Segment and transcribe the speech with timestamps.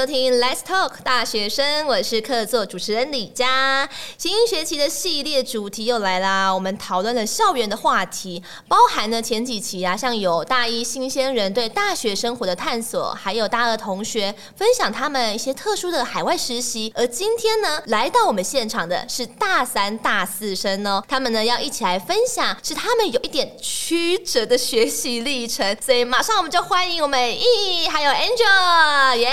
[0.00, 3.86] 收听 Let's Talk 大学生，我是客座主持人李佳。
[4.16, 16.90] 新学期的系列主题又来啦，我们讨论了校园的话题，包含了前几期啊，像有大一新鲜人对大学生活的探索，还有大二同学分享他们一些特殊的海外实习。
[16.96, 25.76] 而今天呢，来到我们现场的是大三、大四生哦，他们呢要一起来分享，是他们有一点曲折的学习历程。
[25.78, 29.28] 所以马上我们就欢迎我们易还有 Angel，耶、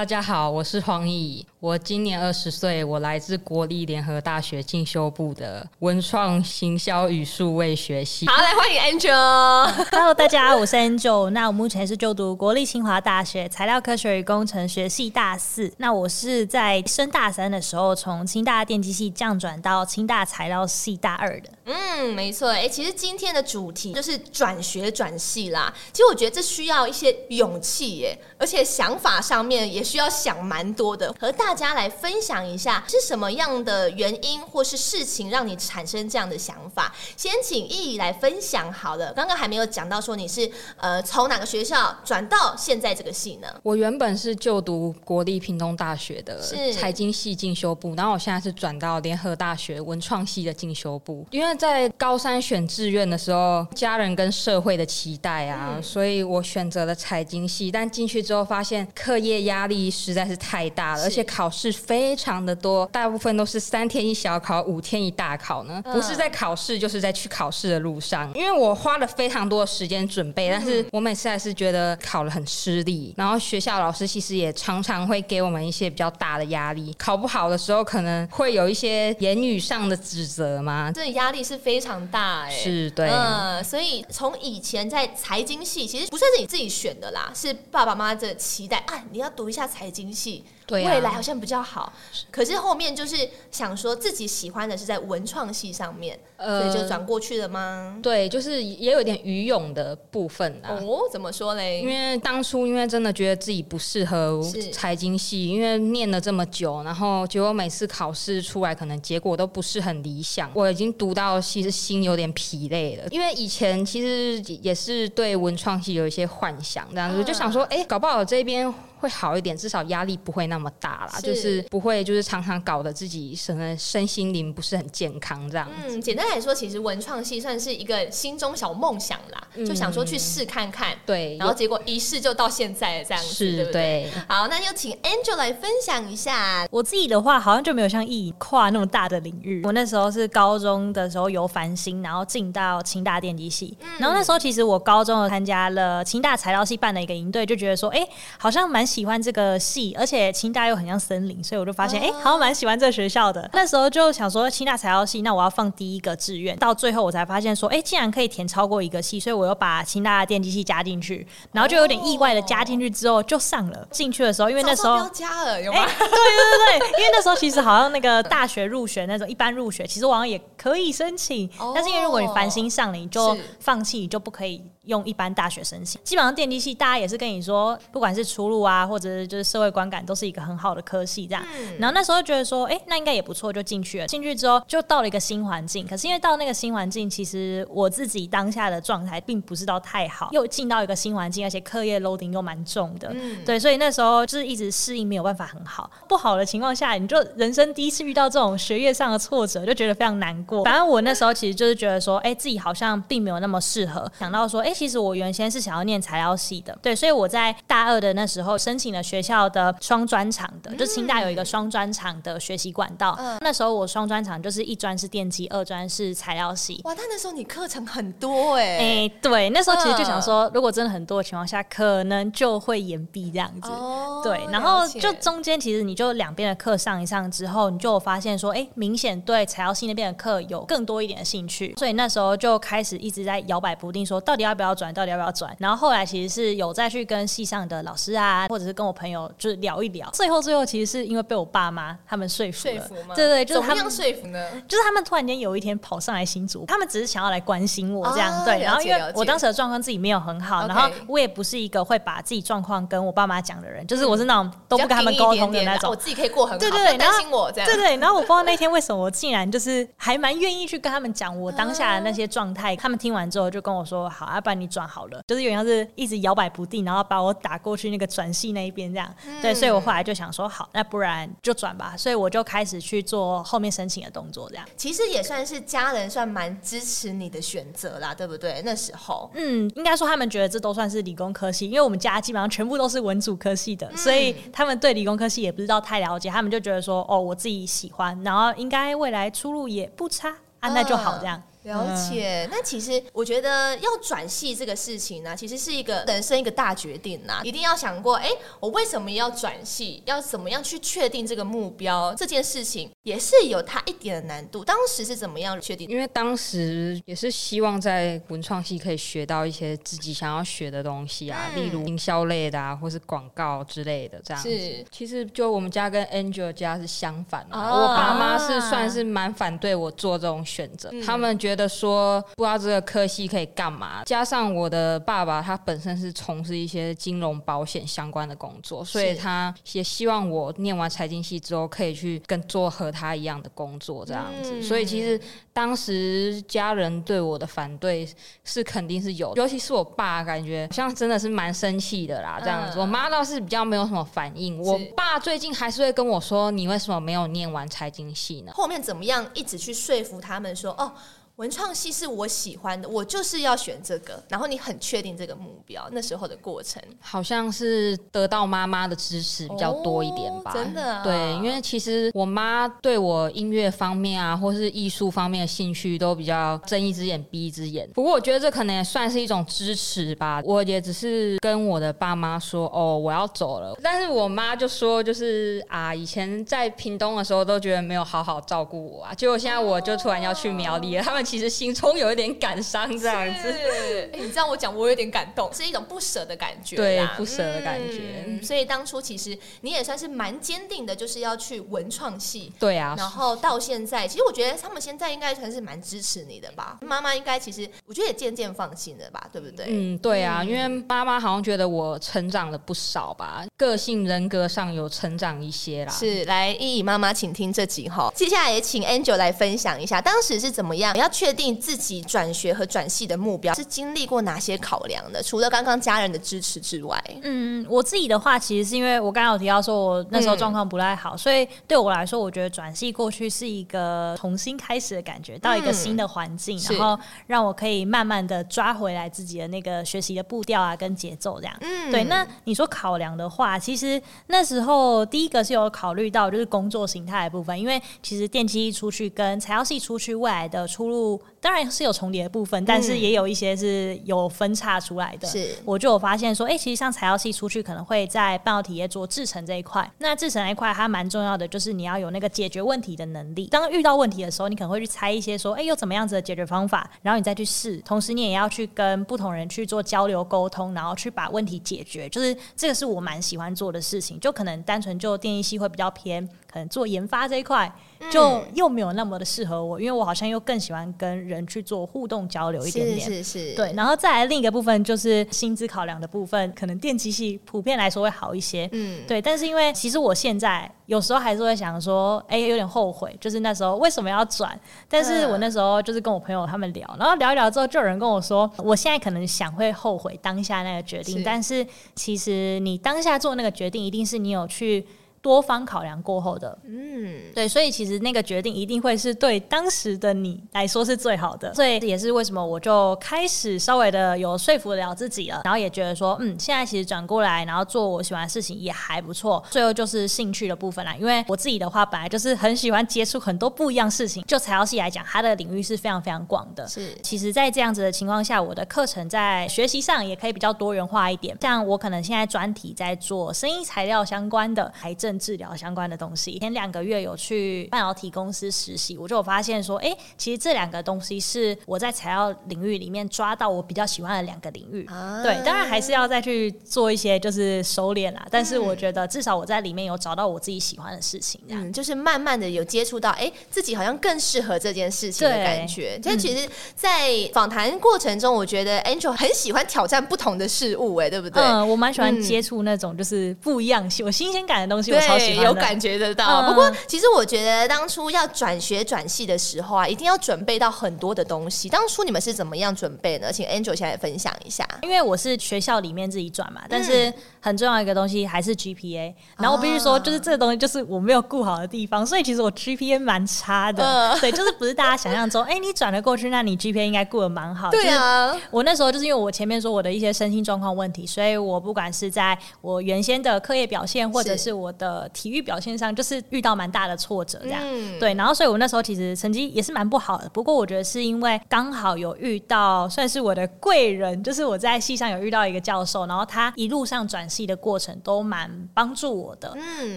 [0.00, 1.46] 大家好，我是黄易易。
[1.60, 8.26] 我今年二十岁，我来自国立联合大学进修部的文创行销与数位学系。
[8.26, 9.70] 好，来欢迎 Angel。
[9.92, 11.28] Hello，大家好，我是 Angel。
[11.28, 15.70] 那我目前是就读国立清华大学材料科学与工程学系大四。
[15.76, 21.50] 那我是在升大三的时候，从清大电机系降转到清大材料系大二的。
[21.70, 22.48] 嗯，没错。
[22.48, 25.70] 哎、欸，其实今天的主题就是转学转系啦。
[25.92, 31.14] 其实我觉得这需要一些勇气耶，而且想法上面也需要想蛮多的。
[31.20, 36.94] 和大大家来分享一下是什么样的原因或是事情让你产生这样的想法？
[37.16, 39.12] 先请易易来分享好了。
[39.14, 43.48] 刚刚还没有讲到说你是呃从哪个学校转到现在这个系呢？
[43.64, 46.40] 我原本是就读国立屏东大学的
[46.72, 51.26] 财经系进修部，然后我现在是转到联合大学文创系的进修部。
[51.32, 57.70] 因为在高三选志愿的时候，家人跟社会的期待啊，嗯、所以我选择了财经系。
[57.70, 65.82] 但进去之后发现课业压力实在是太大了，而且考考试非常的多，大部分都是三天一小考，五天一大考呢。
[65.82, 68.30] 不是在考试，就是在去考试的路上。
[68.34, 73.12] 因为我花了非常多的时间准备，但是我每次还是觉得考了很吃力。
[73.16, 80.92] 然后学校老师其实也常常会给我们一些比较大的压力，考不好的时候可能会有一些言语上的指责嘛。
[80.92, 90.44] 这压力是非常大哎、欸，是对，嗯，所以从以前在财经系，其实不算是你自己选的啦，是爸爸妈妈的期待啊，你要读一下财经系。
[90.66, 91.92] 对啊、未来好像比较好，
[92.30, 97.98] 可是后面就是想说自己喜欢的是在文创系上面，呃、所以就转过去了吗？
[98.00, 100.78] 对，就是也有点愚勇的部分啊。
[100.80, 101.80] 哦，怎么说嘞？
[101.80, 104.40] 因为当初因为真的觉得自己不适合
[104.72, 110.48] 财经系，因为念了这么久，然后结果每次考试出来可能结果都不是很理想。
[110.54, 118.72] 我已经读到其实心有点疲累了，因为以前其实也是对文创系有一些幻想，这样子、啊、就想说，哎，搞不好这边。
[119.00, 125.66] 会好一点，至少压力不会那么大啦，是就是不会就是常常搞得自己身身心灵不是很健康这样。
[125.86, 130.94] 嗯，简单来说，其实文创系算是一个心中小梦想啦，嗯、就想说去试看看。
[131.06, 133.80] 对，然后结果一试就到现在这样子，是对不对？
[133.80, 136.68] 对好，那就请 Angel 来分享一下。
[136.70, 139.62] 我自己的话，好像就没有像易易跨那么大的领域。
[139.64, 148.06] 我那时候是高中的时候由繁星，然后进到清大电机系，嗯、然后那时候其实我高中参加了清大材料系办的一个营队，就觉得说，哎，
[148.36, 148.89] 好像蛮。
[148.90, 153.48] 喜欢这个系，而且清大又很像森林，所以我就发现，哎、欸，好像蛮喜欢这个学校的。
[153.52, 156.56] 那时候就想说，清大材料系，那我要放第一个志愿。
[156.56, 163.86] 到最后我才发现说，哎、欸，竟然可以填超过一个系，所以我又把清大的电机系加进去，然后就有点意外的加进去之后就上了。
[163.92, 165.82] 进去的时候，因为那时候要加了，有吗？
[165.82, 174.62] 欸、对对对，因为那时候其实好像那个大学入学那种一般入学，其实我好像也可以申请，但是因为如果你繁星上了，你就放弃，你就不可以。
[174.86, 181.44] 用一般大学申请，基本上电机系大家也是跟你说，不管是出路啊，或者是就是社会观感，都是一个很好的科系这样。
[181.58, 184.06] 嗯、然后那时候觉得说，哎、欸，那应该也不错，就进去了。
[184.06, 195.90] 进去之后就到了一个新环境，可是因为到那个新环境，其实我自己当下的状态并不是到太好，又进到一个新环境，而且课业 loading 又蛮重的，嗯、对，所以那时候就是一直适应没有办法很好。
[196.08, 200.64] 不好的情况下，你就人生第一次遇到这种学业上的挫折，就觉得非常难过。
[200.64, 204.10] 反正我那时候其实就是觉得说，哎、欸，自己好像并没有那么适合。
[204.18, 213.14] 想到说，哎、欸，其实我原先是想要念材料系的，对，所以我在大二的那时候申请了学校的双专场的，嗯、就清大有一个双专场的学习管道。
[213.18, 216.80] 嗯、那时候我双专场就是一专是电机，二专是材料系。
[216.84, 218.78] 哇，那那时候你课程很多哎、欸。
[218.78, 223.68] 哎、欸，对，那时候其实就想说，如果真的很多的情况下，可能就会延毕这样子。
[223.68, 235.56] 哦、对，然后就中间其实你就两边的课上一上之后，你就发现说，哎、欸，明显对材料系那边的课有更多一点的兴趣，所以那时候就开始一直在摇摆不定，说到底要不要转，到底要不要转。
[235.58, 240.08] 然后后来其实是有再去跟系上的老师啊，或者是跟我朋友就是聊一聊。
[240.12, 243.14] 最后最后其实是因为被我爸妈他们说服了，说服吗？
[243.14, 244.46] 对对，就是他们说服呢？
[244.68, 248.30] 就是他们突然间有一天跑上来新竹，他们只是想要来关心我这样。
[248.30, 255.90] 啊、对，然后因为我当时的状况自己没有很好，然后我也不是一个会把自己状况跟我爸妈讲的人，就是我是那种都不跟他们沟通的那种。
[255.90, 257.66] 我自己可以过很好，对对对，担心我这样。
[257.66, 262.76] 对对，然后我不知道那天为什么我竟然就是还蛮愿意去跟他们讲我当下的那些状态。
[262.76, 269.14] 他们听完之后就跟我说：“好，要不不然你转好了，就是有点像是一直摇摆不定，然后把我打过去那个转系那一边这样。
[269.26, 271.94] 嗯、对，所以我后来就想说，好，那不然就转吧。
[271.96, 274.66] 所以我就开始去做后面申请的动作，这样。
[274.76, 278.60] 其实也算是家人算蛮支持你的选择啦，对不对？
[278.64, 290.30] 那时候，嗯，应该说他们觉得这都算是理工科系，因为我们家基本上全部都是文组科系的，嗯、所以他们对理工科系也不知道太了解，他们就觉得说，哦，我自己喜欢，然后应该未来出路也不差，
[290.60, 291.40] 啊，那就好这样。
[291.64, 304.64] 了解，那其实我觉得要转系这个事情呢，其实是一个人生一个大决定呐，一定要想过，哎，我为什么要转系，要怎么样去确定这个目标，这件事情也是有它一点的难度。
[304.64, 305.88] 当时是怎么样确定？
[305.88, 314.50] 因为当时也是希望在文创系可以学到一些自己想要学的东西啊，嗯、例如营销类的啊，或是广告之类的这样子。
[314.50, 321.70] 是，其实就我们家跟 Angel 家是相反的，啊，我爸妈是算是蛮反对我做这种选择，嗯、他们觉得。
[321.70, 334.58] 说不知道这个科系可以干嘛，加上我的爸爸他本身是从事一些金融保险相关的工作，所以他也希望我念完财经系之后可以去跟做和他一样的工作这样子。
[334.58, 335.18] 嗯、所以其实
[335.52, 338.08] 当时家人对我的反对
[338.44, 342.38] 是肯定是有，尤其是我爸感觉像真的是蛮生气的啦。
[342.42, 344.58] 这样子，嗯、我妈倒是比较没有什么反应。
[344.58, 350.92] 我爸最近还是会跟我说：“你为什么没有念完财经系呢？”后面怎么样一直去说服他们说：“哦。”
[351.40, 354.22] 文创系是我喜欢的，我就是要选这个。
[354.28, 360.50] 然后你很确定这个目标，那时候的过程好像是得到妈妈的支持比较多一点吧。
[360.50, 367.88] 哦、真的、啊，对，因为其实我妈对我音乐方面啊，或是艺术方面的兴趣都比较睁一只眼闭一只眼。
[367.94, 370.42] 不过我觉得这可能也算是一种支持吧。
[370.44, 383.52] 我也只是跟我的爸妈说：“哦，我要走了。”但是我妈就说：“就是啊，以前在屏东的时候都觉得没有好好照顾我啊，结果现在我就突然要去苗栗了，他们。”其实心中有一点感伤，这样子。
[383.52, 386.74] 是，你这样我讲，我有点感动， 是一种不舍的感觉。
[386.74, 388.24] 对，不舍的感觉。
[388.26, 392.52] 嗯，所以当初其实你也算是蛮坚定的，就是要去文创系。
[392.58, 392.96] 对啊。
[392.98, 396.78] 然后到现在，其实我觉得他们现在应该算是蛮支持你的吧。
[396.80, 399.66] 妈妈应该其实我觉得也渐渐放心了吧，对不对？
[399.68, 405.92] 嗯，对啊，因为妈妈好像觉得我成长了不少吧，个性人格上有成长一些啦。
[405.92, 408.12] 是，来依依妈妈，请听这集哈。
[408.16, 411.19] 接下来也请 Angel 来分享一下，当时是怎么样要去。
[411.20, 415.22] 确定自己转学和转系的目标是经历过哪些考量的？
[415.22, 431.54] 除了刚刚家人的支持之外，嗯，我自己的话，其实是因为我刚刚有提到说我那时候状况不太好，嗯、所以对我来说，我觉得转系过去是一个重新开始的感觉，到一个新的环境，嗯、然后让我可以慢慢的抓回来自己的那个学习的步调啊，跟节奏这样。
[431.60, 432.04] 嗯，对。
[432.04, 440.99] 那你说考量的话，其实那时候第一个是有考虑到就是工作形态的部分，因为其实电机系出去跟材料系出去未来的出路。
[441.00, 445.26] people 当然是有重叠的部分，但是也有一些是有分叉出来的。
[445.26, 449.90] 是，我就有发现说，哎、欸，其实像材料系出去可能会在半导体业做制程这一块。
[449.98, 453.46] 那制程那一块它蛮重要的，就是你要有那个解决问题的能力。
[453.46, 457.78] 当遇到问题的时候，你可能会去猜一些说，哎、欸，有怎么样子的解决方法，然后你再去试。
[457.78, 462.06] 同时，你也要去跟不同人去做交流沟通，然后去把问题解决。
[462.10, 464.20] 就是这个是我蛮喜欢做的事情。
[464.20, 467.72] 就可能单纯就电机系会比较偏，可能做研发这一块。
[468.10, 473.72] 就又没有那么的适合我，因为我好像又更喜欢跟人去做互动交流一点点，是是是，对。
[473.74, 479.22] 然后再来另一个部分就是薪资考量的部分，可能电机系普遍来说会好一些，嗯，对。
[479.22, 484.58] 但是因为其实我现在有时候还是会想说，哎、欸，有点后悔，就是那时候为什么要转？
[484.88, 494.86] 但是我那时候就是跟我朋友他们聊，然后聊一聊之后，就有人跟我说，我现在可能想会后悔当下那个决定，是但是其实你当下做那个决定，一定是你有去。
[495.22, 509.42] 多方考量过后的，嗯，对，所以其实那个决定一定会是对当时的你来说是最好的，所以也是为什么我就开始稍微的有说服了自己了，然后也觉得说，嗯，现在其实转过来，然后做我喜欢的事情也还不错。
[509.50, 516.66] 最后就是兴趣的部分啦，因为我自己的话本来就是很喜欢接触很多不一样事情，就材料系来讲，它的领域是非常非常广的。
[516.66, 521.36] 是，其实，在这样子的情况下，我的课程在学习上也可以比较多元化一点。
[521.40, 534.86] 像我可能现在专题在做声音材料相关的癌症治疗相关的东西，前两个月有去半导体公司实习，我就有发现说，哎、欸，其实这两个东西是我在材料领域里面抓到我比较喜欢的两个领域。
[534.86, 545.98] 啊、对，当然还是要再去做一些就是收敛啦，但是我觉得至少我在里面有找到我自己喜欢的事情，这样、嗯、就是慢慢的有接触到，哎、欸，自己好像更适合这件事情的感觉。
[546.02, 551.42] 这其实，在访谈过程中，我觉得 Angel 很喜欢挑战不同的事物，哎，对不对？
[551.42, 554.90] 嗯，我蛮喜欢接触那种就是不一样、有新鲜感的东西。
[555.00, 556.42] 超喜欢，有感觉得到。
[556.42, 561.68] 嗯、不过，其实我觉得当初要转学转系的时候啊，一定要准备到很多的东西。
[561.68, 563.32] 当初你们是怎么样准备呢？
[563.32, 564.66] 请 Angel 先来分享一下。
[564.82, 569.12] 因为我是学校里面自己转嘛，但是很重要一个东西还是 GPA。
[569.38, 573.84] 然后我必须说，就是这个东西就是我没有顾好的地方，所以其实我 GPA 蛮差的。
[573.84, 577.70] 嗯、对，就是不是大家想象中， 哎、欸，你转了过去，那你 GPA 应该顾得蛮好。
[577.70, 587.60] 对啊，我那时候就是因为我前面说我的一些身心状况问题，所以我不管是在我原先的课业表现，或者是我的体育表现上，就是遇到蛮大的挫折，这样。
[587.64, 590.28] 嗯、对，然后所以我那时候其实成绩也是蛮不好的。
[590.30, 599.56] 不过我觉得是因为刚好有遇到算是我的贵人，就是我在系上有遇到一个教授，然后他一路上转系的过程都蛮帮助我的。
[599.56, 599.96] 嗯，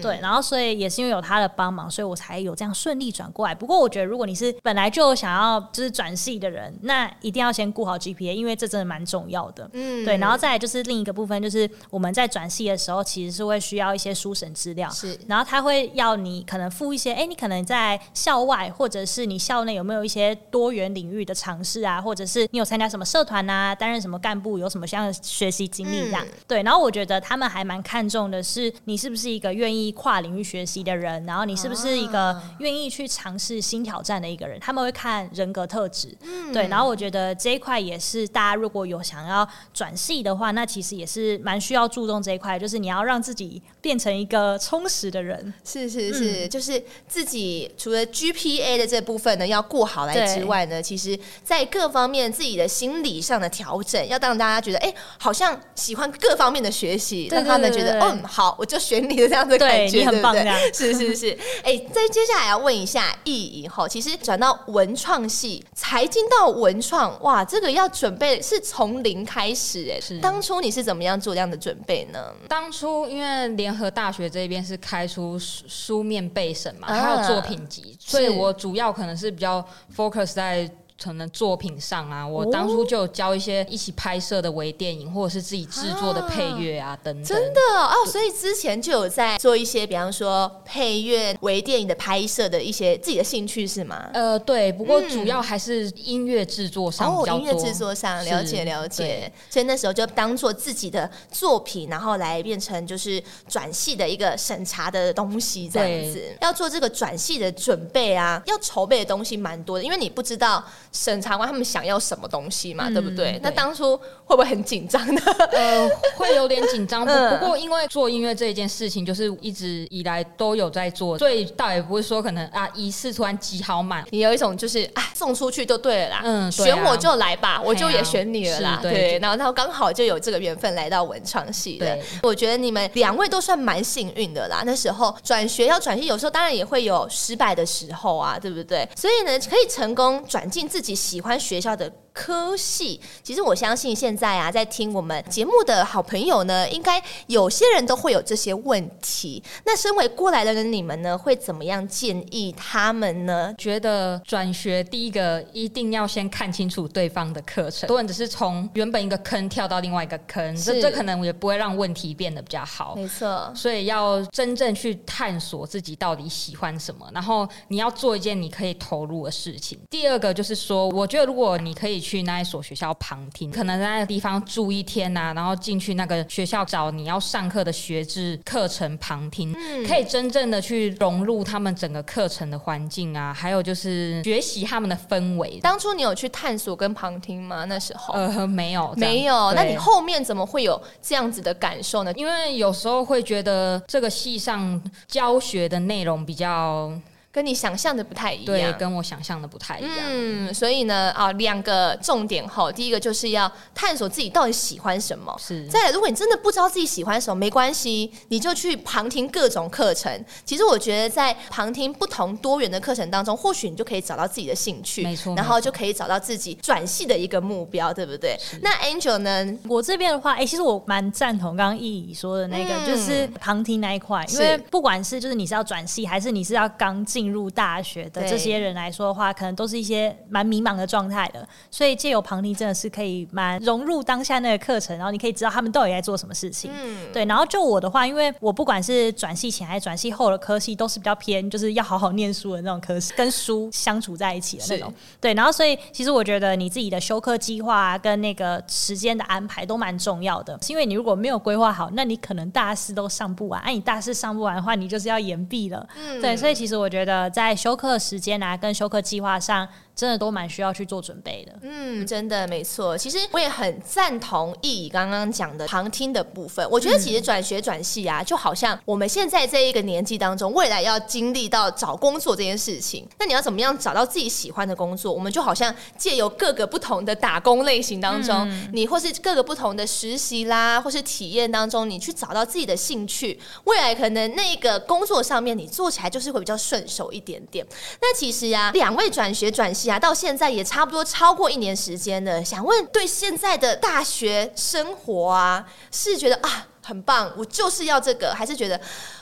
[0.00, 3.52] 对，然后所以也是因为有他的帮忙，所以我才有这样顺利转过来。
[3.52, 9.68] 不过我觉得如果你是本来就想要就是转系的人，那一定要先顾好 GPA，因为这真的蛮重要的。
[9.72, 26.24] 嗯，对，然后再来就是另一个部分，就是我们在转系的时候，其实是会需要一些书审资料，是，然后他会要你可能付一些，哎、欸，你可能在校外或者是你校内有没有一些多元领域的尝试啊，或者是你有参加什么社团啊，担任什么干部，有什么像学习经历这样。
[26.24, 36.14] 嗯、对，然后我觉得他们还蛮看重的是你是不是一个愿意跨领域学习的人，然后你是不是一个愿意去尝试新挑战的一个人，他们会看人格特质。
[36.20, 45.54] 嗯，对，然后我觉得这一块也是大家如果有想要转系的话，那其实也是蛮需要注重这一块，就是你要让自己变成一个充实的人。
[45.64, 70.18] 是是是，嗯、就是自己除了 GPA 的这部分呢要过好来之外呢，其实在各方面自己的心理上的调整，要让大家觉得哎、欸，好像喜欢各方面的学习，让他们觉得嗯好，我就选你的这样子感觉，你很棒对，对， 是是是，哎、欸，在接下来要问一下易颖后，其实转到文创系，才进到文创，哇，这个要准备是从零开始哎，是。
[70.18, 72.32] 当初你是怎么样做这样的准备呢？
[72.48, 79.64] 当初因为联合大学这边是开出书面备审嘛，还有作品集，所以我主要可能是比较
[79.96, 80.70] focus 在。
[81.02, 87.24] 可能作品上啊，我当初就有教一些一起拍摄的微电影，或者是自己制作的配乐啊，等等。
[87.24, 94.08] 真的哦，所以之前就有在做一些，比方说配乐、微电影的拍摄的一些自己的兴趣是吗？
[94.14, 97.34] 呃，对，不过主要还是音乐制作上比较多。
[97.34, 99.30] 哦，音乐制作上了解了解。
[99.50, 106.22] 所以那时候就当做自己的作品，然后来变成就是转系的一个审查的东西，这样子。
[106.40, 110.64] 要做这个转系的准备啊，要筹备的东西蛮多的，因为你不知道。
[110.94, 113.38] 审查官他们想要什么东西嘛，嗯、对不对？
[113.42, 115.20] 那当初会不会很紧张呢？
[115.52, 117.04] 呃，会有点紧张。
[117.04, 124.04] 不过因为做音乐这一件事情，就是一直以来都有在做，所以倒也不会说可能啊一次突然挤好满。
[124.10, 128.78] 你有一种就是啊送出去就对了啦，嗯，啊、选我就来吧，我就也选你了啦。
[128.80, 131.86] 对，对，然后然后刚好就有这个缘分来到文创系的。
[131.86, 134.62] 对我觉得你们两位都算蛮幸运的啦。
[134.64, 138.88] 那时候转学要转系，有时候当然也会有失败的时候啊，对不对？
[138.94, 149.42] 所以呢，可以成功转进自己自己喜欢学校的科系，其实我相信现在啊，在听我们节目的好朋友呢，应该有些人都会有这些问题。
[149.66, 153.52] 那身为过来的人，你们呢会怎么样建议他们呢？
[153.58, 162.94] 觉得转学第一个一定要先看清楚对方的课程，多人只是从原本一个坑跳到另外一个坑，是这这可能也不会让问题变得比较好。
[162.94, 169.76] 没错，所以要真正去探索自己到底喜欢什么，然后你要做一件你可以投入的事情。
[169.90, 172.03] 第二个就是说，我觉得如果你可以。
[172.04, 185.58] 去那一所学校旁听，可能在那个地方住一天呐、啊，然后进去那个学校找你要上课的学制课程旁听，嗯、可以真正的去融入他们整个课程的环境啊，还有就是学习他们的氛围。
[185.62, 187.64] 当初你有去探索跟旁听吗？
[187.64, 189.52] 那时候呃没有，没有。
[189.54, 192.12] 那你后面怎么会有这样子的感受呢？
[192.12, 196.92] 因为有时候会觉得这个系上教学的内容比较。
[197.34, 199.92] 跟你想象的不太一样，对，跟我想象的不太一样。
[200.08, 205.34] 嗯，所以呢，啊，两个重点哈，第一个就是要探索自己到底喜欢什么。
[205.36, 205.66] 是。
[205.66, 210.24] 再来，如果你真的不知道自己喜欢什么，没关系，你就去旁听各种课程。
[210.44, 218.38] 其实我觉得，在旁听不同多元的课程当中，或许你就可以找到自己的兴趣，没错，然后就可以找到自己转系的一个目标，对不对？
[218.38, 218.60] 是。
[218.62, 219.58] 那 Angel 呢？
[219.68, 227.23] 我这边的话，哎、欸，其实我蛮赞同刚刚易颖说的那个，嗯、就是旁听那一块，因为不管是就是你是要转系，还是你是要刚进。
[227.24, 231.48] 进入大学的这些人来说的话，可能都是一些蛮迷茫的状态的。
[231.70, 236.70] 所以借由旁听真的是可以蛮融入当下那个课程，然后你可以知道他们到底在做什么事情。
[236.74, 237.24] 嗯，对。
[237.24, 244.92] 然后就我的话，因为我不管是转系前还是转系后的科系，都是比较偏就是要好好念书的那种科系，跟书相处在一起的那种。
[245.18, 245.32] 对。
[245.32, 253.60] 然后所以其实我觉得你自己的修课计划跟那个时间的安排都蛮重要的，是因为你如果没有规划好，那你可能大四都上不完。
[253.62, 255.86] 哎、啊，你大四上不完的话，你就是要延毕了。
[255.96, 256.36] 嗯，对。
[256.36, 259.68] 所以其实我觉得在休课时间啊，跟休课计划上。
[259.94, 261.52] 真的都蛮需要去做准备的。
[261.62, 262.98] 嗯，真的没错。
[262.98, 266.68] 其实我也很赞同易刚刚讲的旁听的部分。
[266.68, 273.08] 我觉得其实转学转系啊，就好像我们现在这一个年纪当中，未来要经历到找工作这件事情。
[273.20, 275.12] 那你要怎么样找到自己喜欢的工作？
[275.12, 283.38] 我们就好像借由各个不同的打工类型当中，嗯、你或是各个不同的实习啦，或是体验当中，你去找到自己的兴趣。
[283.62, 287.66] 未来可能那个工作上面你做起来就是会比较顺手一点点。
[288.00, 289.98] 那其实呀、两位转学转系啊。
[289.98, 298.76] 到现在也差不多超过一年时间了，想问对现在的大学生活啊，是觉得啊很棒，我就是要这个，还是觉得，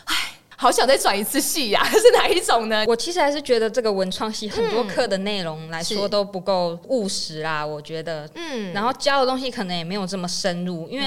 [0.04, 0.31] 哎。
[0.62, 2.84] 好想再转一次戏呀， 是哪一种呢？
[2.86, 11.06] 我其实还是觉得这个文创系很多课的内容来说都不够务实啦，我觉得，嗯，然后教的东西可能也没有这么深入，因为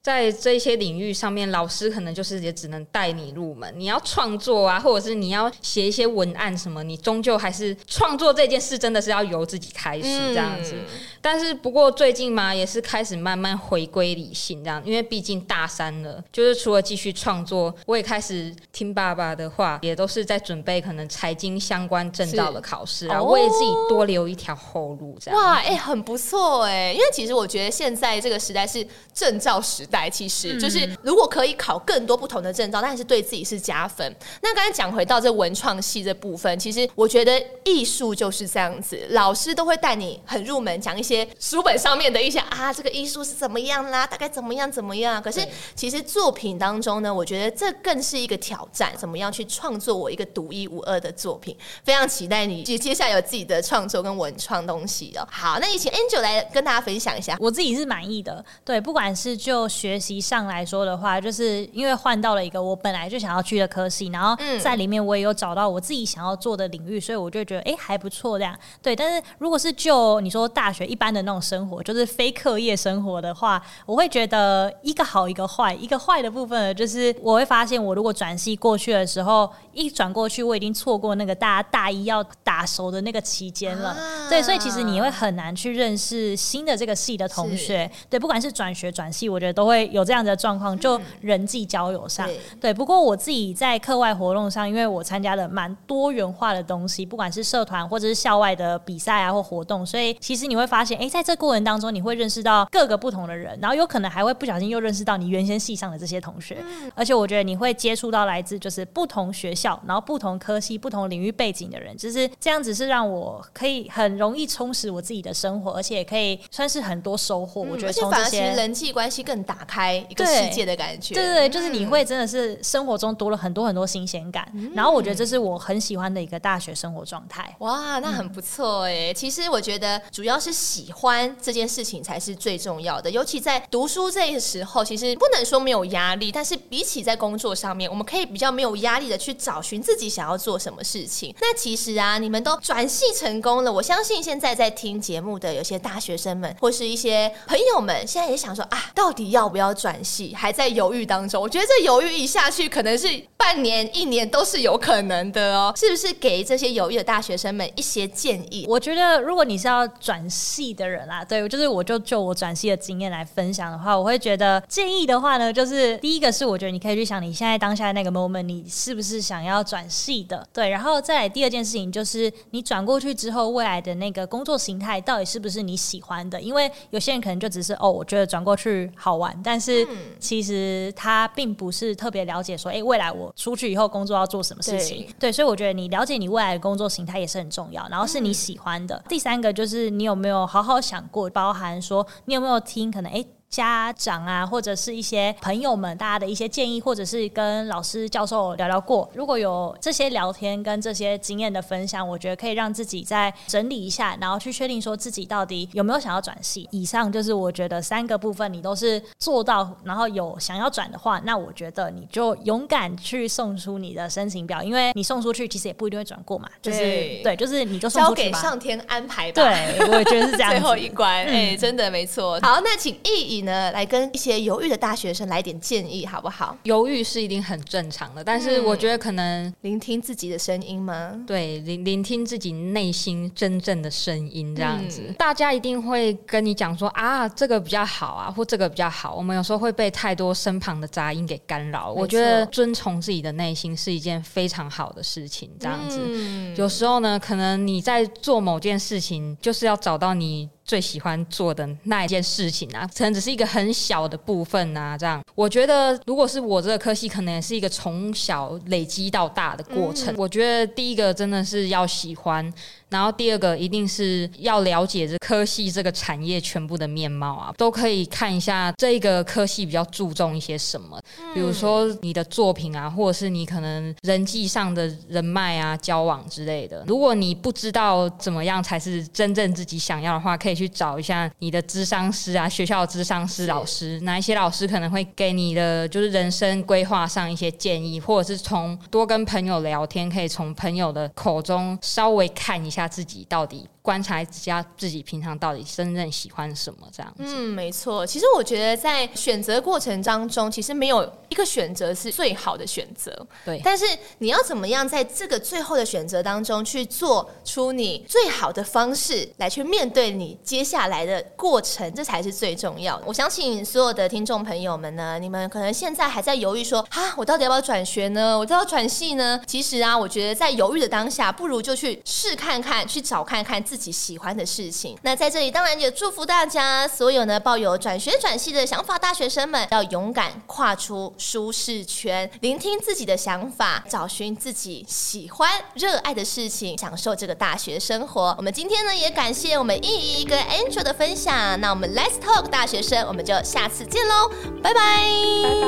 [0.00, 10.74] 在这些领域上面，老师可能就是也只能带你入门，你要创作啊，或者是你要写一些文案什么，你终究还是创作这件事真的是要由自己开始这样子。
[11.20, 18.93] 但是不过最近嘛，也是开始慢慢回归理性这样，因为毕竟大三了，就是除了继续创作，我也开始听。
[18.94, 34.14] 爸爸的话也都是在准备可能财经相关证照的考试然后，为自己多留一条后路，这样哇，哎、欸，很不错哎，因为其实我觉得现在这个时代是证照时代，其实就是如果可以考更多不同的证照，但是对自己是加分。
[34.40, 45.20] 那刚才讲回到这文创系这部分，其实我觉得艺术就是这样子，老师都会带你很入门，讲一些书本上面的一些啊，这个艺术是怎么样啦，大概怎么样怎么样。
[45.22, 48.83] 可是其实作品当中呢，我觉得这更是一个挑战。
[48.96, 51.56] 怎么样去创作我一个独一无二的作品？
[51.82, 55.26] 非常期待你接接下来有自己的创作跟文创东西哦。
[55.30, 57.36] 好，那也请 Angel 来跟大家分享一下。
[57.38, 68.58] 我自己是满意的，对，不管是就学习上来说的话，就是因为换到了一个我本来就想要去的科系，然后在里面我也有找到我自己想要做的领域，所以我就觉得哎、欸、还不错这样。
[68.82, 75.74] 对，但是如果是就你说大学一般的那种生活，就是非课业生活的话，我会觉得一个好一个坏。
[75.74, 83.90] 一个坏的部分，就是我会发现我如果转系过去的时候，一转过去，我已经错过那个大家大一要打熟的那个期间了。
[83.90, 87.90] 啊、对，所以其实你会很难去认识新的这个系的同学。
[88.08, 92.26] 对，不管是转学转系，我觉得都会有这样的状况，就人际交友上。
[92.26, 106.56] 对，对，不过我自己在课外活动上，因为我参加了蛮多元化的东西，不管是社团或者是校外的比赛啊或活动，所以其实你会发现，哎、欸，在这过程当中，你会认识到各个不同的人，然后有可能还会不小心又认识到你原先系上的这些同学。
[106.60, 109.34] 嗯、而且我觉得你会接触到来自就是不同。
[109.34, 117.64] 学校，然后不同科系、不同领域背景的人，就是这样子，是让我可以很容易充实我自己的生活，而且也可以算是很多收获。
[117.64, 124.48] 嗯、我觉得从这些人际关系更打开一个世界的感觉，对对对，就是你会真的是生活中多了很多很多新鲜感。
[124.54, 127.54] 嗯、然后我觉得这是我很喜欢的一个大学生活状态。
[127.58, 129.10] 哇，那很不错哎。
[129.10, 139.18] 嗯、其实我觉得主要是喜欢这件事情才是最重要的，尤其在读书这个时候，其实不能说没有压力，但是比起在工作上面，我们可以比较要没有压力的。
[139.24, 141.34] 去找寻自己想要做什么事情。
[141.40, 143.72] 那其实啊，你们都转系成功了。
[143.72, 150.34] 我相信现在在听节目的有些大学生们，或是一些朋友们，现在也想说啊，到底要不要转系？
[150.34, 151.40] 还在犹豫当中。
[151.40, 155.72] 我觉得这犹豫一下去，可能是半年、一年都是有可能的哦。
[155.76, 158.66] 是不是给这些犹豫的大学生们一些建议？
[158.68, 169.24] 我觉得，如果你是要转系的人啊，对，就是我就就我转系的经验来分享的话，我会觉得建议的话呢，就是第一个是我觉得你可以去想你现在当下的那个 moment，你是不是。
[169.24, 176.38] 想要转系的，对，然后再来第二件事情就是你转过去之后，未来的那个工作形态到底是不是你喜欢的？
[176.38, 179.86] 因为有些人可能就只是哦，我觉得转过去好玩，但是
[180.20, 185.06] 其实他并不是特别了解说，哎，未来我出去以后工作要做什么事情。
[185.06, 189.02] 对，对，所以我觉得你了解你未来的工作形态也是很重要，然后是你喜欢的。
[189.08, 193.24] 第三个就是你有没有好好想过，包含说你有没有听可能哎。
[193.54, 199.08] 家长啊，或者是一些朋友们大家的一些建议，或者是跟老师教授聊聊过。
[199.14, 206.68] 如果有这些聊天跟这些经验的分享，我觉得可以让自己再整理一下，然后去确定说自己到底有没有想要转系。
[206.72, 216.48] 以上就是我觉得三个部分，你都是做到，然后有想要转的话，那我觉得你就勇敢去送出你的申请表，因为你送出去其实也不一定会转过嘛。
[216.60, 219.42] 就是对，对，就是你就交给上天安排吧。
[219.42, 220.50] 对，我也觉得是这样。
[220.50, 222.40] 最后一关，哎、嗯欸，真的没错。
[222.42, 226.56] 好，那请易颖呢来跟一些犹豫的大学生来点建议，好不好？
[226.64, 231.12] 犹豫是一定很正常的，但是我觉得可能聆听自己的声音吗？
[231.26, 239.14] 对，聆聆听自己内心真正的声音，这样子，嗯、大家一定会跟你讲说啊，这个比较好啊，或这个比较好。
[239.14, 241.92] 我们有时候会被太多身旁的杂音给干扰。
[241.92, 246.00] 我觉得遵从自己的内心是一件非常好的事情，这样子。
[246.02, 250.48] 嗯、有时候呢，可能你在做某件事情，就是要找到你。
[250.64, 255.22] 最喜欢做的那一件事情啊，可能只是一个很小的部分啊，这样。
[255.34, 260.14] 我觉得，如果是我这个科系，可能也是一个从小累积到大的过程。
[260.14, 262.52] 嗯、我觉得第一个真的是要喜欢。
[262.94, 270.96] 然后第二个一定是要了解这科系这个产业全部的面貌啊，都可以看一下这个科系比较注重一些什么，
[271.34, 276.84] 比如说你的作品啊，或者是你可能人际上的人脉啊、交往之类的。
[276.86, 292.83] 如果你不知道怎么样才是真正自己想要的话，可以去找一下你的咨商师啊，学校的咨商师老师，哪一些老师可能会给你的就是人生规划上一些建议，或者是从多跟朋友聊天，可以从朋友的口中稍微看一下。
[292.84, 297.22] 他自己到底观察一下自己平常到底真正喜欢什么这样子。
[297.22, 298.06] 嗯，没错。
[298.06, 303.14] 其实我觉得在选择过程当中，其实没有一个选择是最好的选择。
[303.44, 303.60] 对。
[303.62, 303.84] 但是
[304.20, 313.04] 你要怎么样在这个最后的选择当中去做出你最好的方式来去面对你接下来的过程，这才是最重要的。
[313.06, 318.38] 我相信所有的听众朋友们呢，你们可能现在还在犹豫说，啊，我到底要不要转学呢？
[318.38, 319.38] 我都要转系呢？
[319.46, 322.88] 其实啊，我觉得在犹豫的当下，不如就去试看看。
[322.94, 324.96] 去找看看自自己喜欢的事情。
[325.02, 338.32] 那在这里，当然也祝福大家，所有呢抱有转学转系的想法大学生们，要勇敢跨出舒适圈，聆听自己的想法，找寻自己喜欢、热爱的事情，享受这个大学生活。
[338.38, 341.60] 我们今天呢，也感谢我们易颖跟 Angel 的分享。
[341.60, 344.30] 那我们 Let's Talk 大学生，我们就下次见喽，
[344.62, 344.80] 拜拜，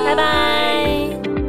[0.05, 1.46] 拜拜。